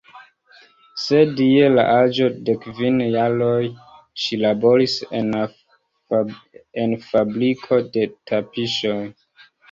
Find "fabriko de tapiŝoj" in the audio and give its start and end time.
7.11-8.99